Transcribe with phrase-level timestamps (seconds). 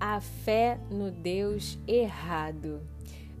[0.00, 2.80] A fé no Deus errado.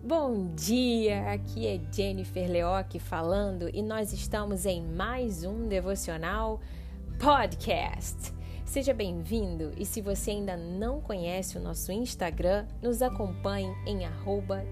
[0.02, 6.60] Bom dia, aqui é Jennifer Leoc falando e nós estamos em mais um devocional
[7.18, 8.32] podcast.
[8.64, 14.00] Seja bem-vindo e se você ainda não conhece o nosso Instagram, nos acompanhe em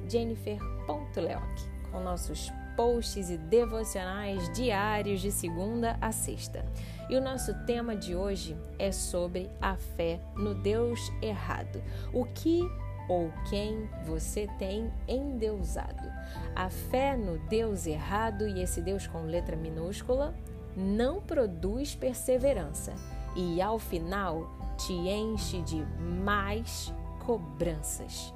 [0.09, 6.64] jennifer.leoc com nossos posts e devocionais diários de segunda a sexta.
[7.08, 11.82] E o nosso tema de hoje é sobre a fé no Deus errado.
[12.12, 12.61] O que
[13.08, 16.11] ou quem você tem endeusado.
[16.54, 20.34] A fé no Deus errado e esse Deus com letra minúscula
[20.76, 22.95] não produz perseverança
[23.34, 25.84] e ao final te enche de
[26.22, 26.93] mais
[27.25, 28.32] cobranças.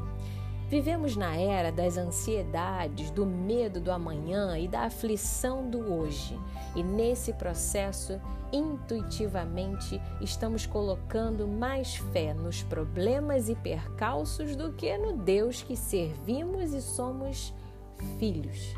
[0.71, 6.39] Vivemos na era das ansiedades, do medo do amanhã e da aflição do hoje.
[6.77, 8.21] E nesse processo,
[8.53, 16.73] intuitivamente, estamos colocando mais fé nos problemas e percalços do que no Deus que servimos
[16.73, 17.53] e somos
[18.21, 18.73] filhos.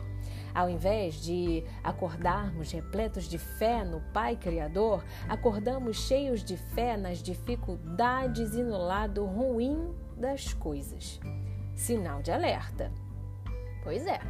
[0.54, 7.22] Ao invés de acordarmos repletos de fé no Pai Criador, acordamos cheios de fé nas
[7.22, 11.20] dificuldades e no lado ruim das coisas
[11.74, 12.92] sinal de alerta.
[13.82, 14.20] Pois é,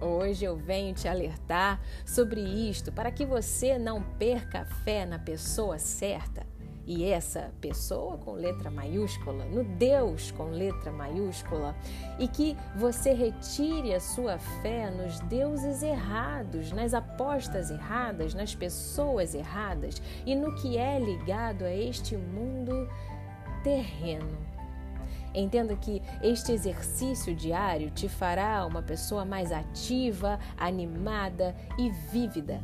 [0.00, 5.18] hoje eu venho te alertar sobre isto para que você não perca a fé na
[5.18, 6.46] pessoa certa.
[6.86, 11.74] E essa pessoa com letra maiúscula, no Deus com letra maiúscula,
[12.16, 19.34] e que você retire a sua fé nos deuses errados, nas apostas erradas, nas pessoas
[19.34, 22.88] erradas e no que é ligado a este mundo
[23.64, 24.55] terreno.
[25.36, 32.62] Entenda que este exercício diário te fará uma pessoa mais ativa, animada e vívida.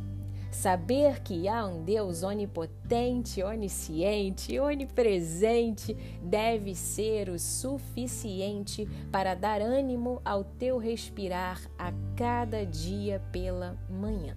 [0.51, 10.19] Saber que há um Deus onipotente, onisciente, onipresente deve ser o suficiente para dar ânimo
[10.25, 14.35] ao teu respirar a cada dia pela manhã.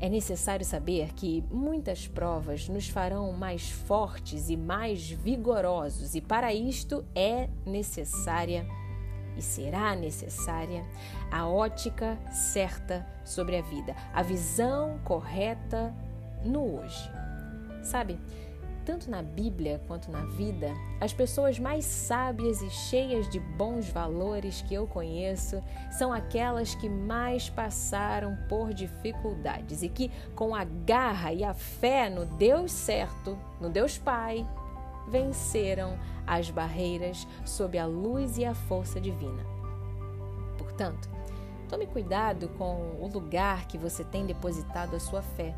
[0.00, 6.52] É necessário saber que muitas provas nos farão mais fortes e mais vigorosos, e para
[6.52, 8.66] isto é necessária
[9.36, 10.84] e será necessária
[11.30, 15.94] a ótica certa sobre a vida, a visão correta
[16.44, 17.10] no hoje.
[17.82, 18.18] Sabe,
[18.84, 20.68] tanto na Bíblia quanto na vida,
[21.00, 26.88] as pessoas mais sábias e cheias de bons valores que eu conheço são aquelas que
[26.88, 33.38] mais passaram por dificuldades e que, com a garra e a fé no Deus certo,
[33.60, 34.46] no Deus Pai,
[35.08, 39.44] venceram as barreiras sob a luz e a força divina.
[40.58, 41.08] Portanto,
[41.68, 45.54] tome cuidado com o lugar que você tem depositado a sua fé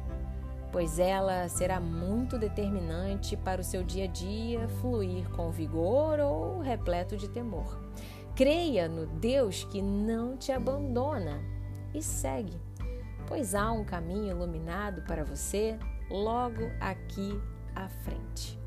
[0.73, 6.61] pois ela será muito determinante para o seu dia a dia fluir com vigor ou
[6.61, 7.81] repleto de temor.
[8.35, 11.41] Creia no Deus que não te abandona
[11.95, 12.61] e segue,
[13.27, 15.79] pois há um caminho iluminado para você
[16.11, 17.41] logo aqui
[17.75, 18.59] à frente.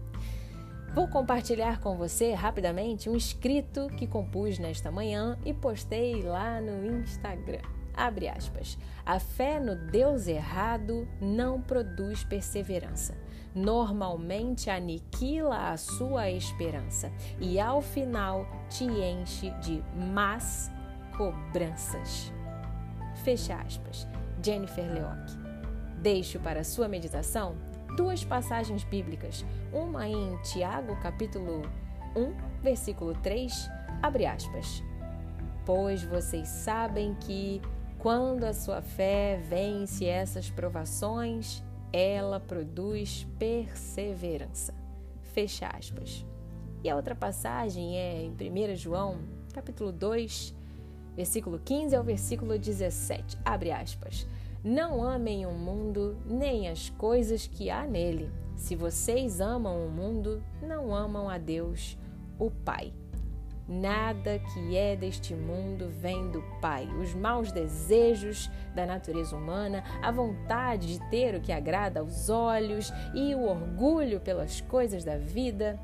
[0.93, 6.83] Vou compartilhar com você rapidamente um escrito que compus nesta manhã e postei lá no
[6.85, 7.78] Instagram.
[7.99, 8.77] Abre aspas.
[9.05, 13.13] A fé no Deus errado não produz perseverança.
[13.53, 17.11] Normalmente aniquila a sua esperança
[17.41, 19.83] e ao final te enche de
[20.13, 20.71] más
[21.17, 22.31] cobranças.
[23.25, 24.07] Fecha aspas.
[24.41, 25.37] Jennifer Leoc.
[25.97, 27.57] Deixo para sua meditação
[27.97, 31.63] duas passagens bíblicas, uma em Tiago, capítulo
[32.15, 33.69] 1, versículo 3,
[34.01, 34.81] abre aspas.
[35.65, 37.61] Pois vocês sabem que
[37.99, 41.61] quando a sua fé vence essas provações,
[41.91, 44.73] ela produz perseverança.
[45.33, 46.25] Fecha aspas.
[46.81, 49.19] E a outra passagem é em 1 João,
[49.53, 50.55] capítulo 2,
[51.13, 53.37] versículo 15 ao versículo 17.
[53.43, 54.25] Abre aspas.
[54.63, 58.31] Não amem o mundo nem as coisas que há nele.
[58.55, 61.97] Se vocês amam o mundo, não amam a Deus,
[62.37, 62.93] o Pai.
[63.69, 66.87] Nada que é deste mundo vem do Pai.
[66.99, 72.91] Os maus desejos da natureza humana, a vontade de ter o que agrada aos olhos
[73.13, 75.79] e o orgulho pelas coisas da vida,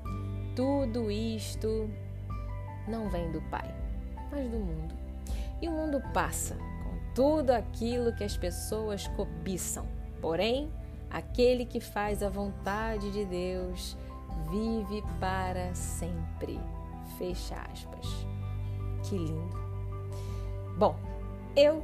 [0.56, 1.88] tudo isto
[2.88, 3.72] não vem do Pai,
[4.32, 4.96] mas do mundo.
[5.62, 9.86] E o mundo passa com tudo aquilo que as pessoas cobiçam.
[10.20, 10.72] Porém,
[11.08, 13.96] aquele que faz a vontade de Deus
[14.50, 16.60] vive para sempre.
[17.18, 18.26] Fecha aspas.
[19.04, 19.58] Que lindo.
[20.78, 20.96] Bom,
[21.56, 21.84] eu,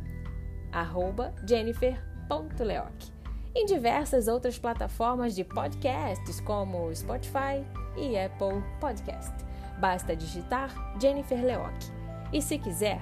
[1.48, 3.22] jennifer.leoc.
[3.54, 7.66] Em diversas outras plataformas de podcasts como Spotify
[7.98, 9.34] e Apple Podcast.
[9.78, 10.72] Basta digitar
[11.02, 11.76] Jennifer Leoc.
[12.32, 13.02] E se quiser,